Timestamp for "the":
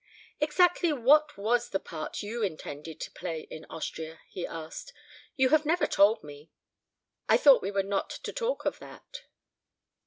1.69-1.79